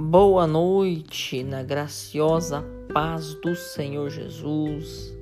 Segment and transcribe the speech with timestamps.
[0.00, 2.64] Boa noite, na graciosa
[2.94, 5.12] paz do Senhor Jesus,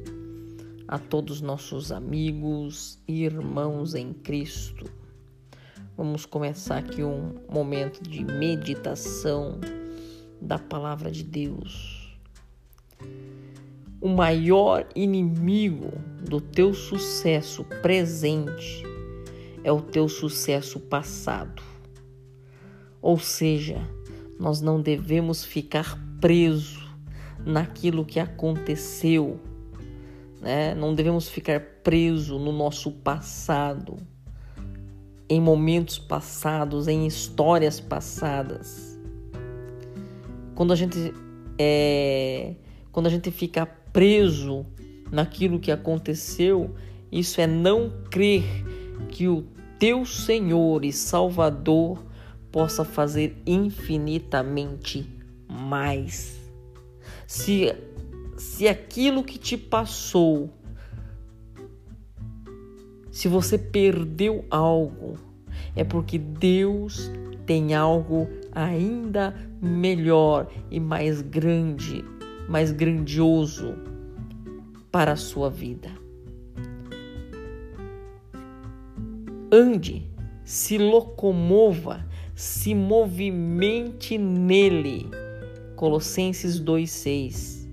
[0.86, 4.84] a todos nossos amigos e irmãos em Cristo.
[5.96, 9.59] Vamos começar aqui um momento de meditação
[10.42, 12.14] da palavra de Deus.
[13.98, 15.90] O maior inimigo
[16.20, 18.82] do teu sucesso presente
[19.65, 21.62] é o teu sucesso passado.
[23.01, 23.95] Ou seja,
[24.38, 26.86] nós não devemos ficar preso
[27.45, 29.40] naquilo que aconteceu,
[30.40, 30.74] né?
[30.74, 33.96] Não devemos ficar preso no nosso passado,
[35.28, 38.98] em momentos passados, em histórias passadas.
[40.54, 41.12] Quando a gente
[41.59, 42.54] é,
[42.92, 44.66] quando a gente fica preso
[45.10, 46.74] naquilo que aconteceu,
[47.10, 48.45] isso é não crer
[49.09, 49.45] que o
[49.78, 52.04] teu Senhor e Salvador
[52.57, 55.07] possa fazer infinitamente
[55.46, 56.40] mais.
[57.26, 57.71] Se,
[58.38, 60.49] se aquilo que te passou,
[63.10, 65.19] se você perdeu algo,
[65.75, 67.12] é porque Deus
[67.44, 72.03] tem algo ainda melhor e mais grande,
[72.49, 73.75] mais grandioso
[74.91, 75.91] para a sua vida.
[79.53, 80.10] Ande,
[80.43, 82.06] se locomova
[82.37, 85.09] se movimente nele.
[85.75, 87.66] Colossenses 2:6.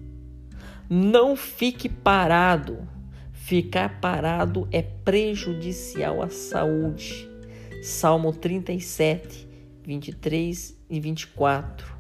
[0.89, 2.88] Não fique parado.
[3.33, 7.30] Ficar parado é prejudicial à saúde.
[7.83, 9.45] Salmo 37,
[9.83, 11.98] 23 e 24.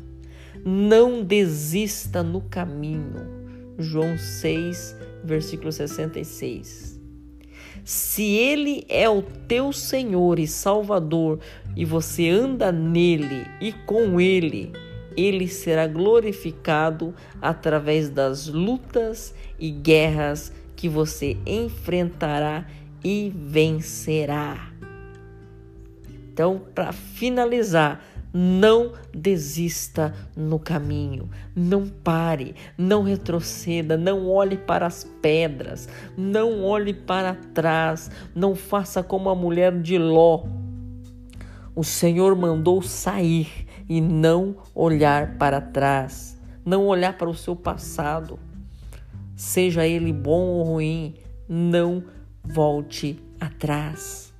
[0.63, 3.43] Não desista no caminho.
[3.77, 7.02] João 6, versículo 66.
[7.83, 11.39] Se Ele é o teu Senhor e Salvador
[11.75, 14.71] e você anda nele e com Ele,
[15.17, 22.65] Ele será glorificado através das lutas e guerras que você enfrentará
[23.03, 24.71] e vencerá.
[26.33, 35.03] Então, para finalizar, não desista no caminho, não pare, não retroceda, não olhe para as
[35.21, 40.45] pedras, não olhe para trás, não faça como a mulher de Ló.
[41.75, 48.39] O Senhor mandou sair e não olhar para trás, não olhar para o seu passado,
[49.35, 51.13] seja ele bom ou ruim,
[51.47, 52.03] não
[52.43, 54.32] volte atrás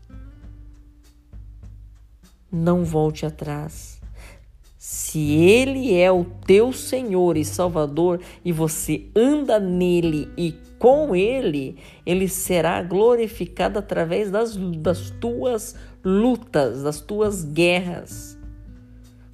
[2.54, 4.00] não volte atrás.
[4.78, 11.78] Se Ele é o teu Senhor e Salvador e você anda nele e com Ele,
[12.06, 18.38] Ele será glorificado através das, das tuas lutas, das tuas guerras.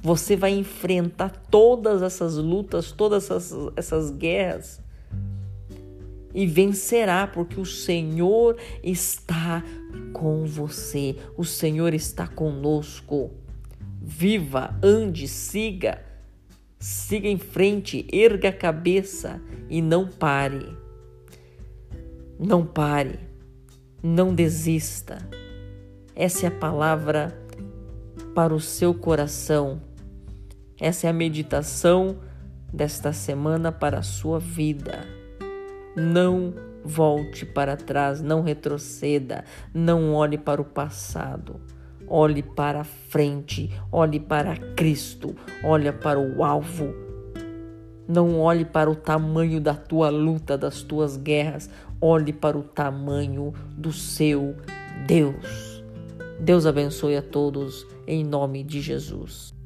[0.02, 4.80] Você vai enfrentar todas essas lutas, todas essas, essas guerras
[6.34, 9.64] e vencerá, porque o Senhor está
[10.14, 13.32] com você, o Senhor está conosco.
[14.02, 16.04] Viva, ande, siga,
[16.80, 20.78] siga em frente, erga a cabeça e não pare.
[22.40, 23.20] Não pare,
[24.02, 25.18] não desista.
[26.16, 27.38] Essa é a palavra
[28.34, 29.82] para o seu coração.
[30.80, 32.20] Essa é a meditação
[32.74, 35.19] desta semana para a sua vida.
[35.96, 41.60] Não volte para trás, não retroceda, não olhe para o passado.
[42.08, 46.92] Olhe para a frente, olhe para Cristo, olhe para o alvo.
[48.08, 51.70] Não olhe para o tamanho da tua luta, das tuas guerras,
[52.02, 54.56] olhe para o tamanho do seu
[55.06, 55.84] Deus.
[56.40, 59.59] Deus abençoe a todos em nome de Jesus.